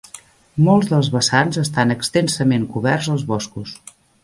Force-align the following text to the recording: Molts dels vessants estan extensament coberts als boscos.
Molts 0.67 0.87
dels 0.93 1.09
vessants 1.17 1.59
estan 1.65 1.95
extensament 1.97 2.67
coberts 2.79 3.13
als 3.17 3.29
boscos. 3.35 3.79